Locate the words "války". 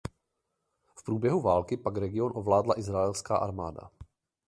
1.41-1.77